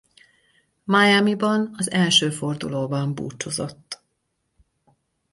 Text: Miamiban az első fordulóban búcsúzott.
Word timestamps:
Miamiban 0.83 1.75
az 1.77 1.91
első 1.91 2.29
fordulóban 2.29 3.13
búcsúzott. 3.13 4.01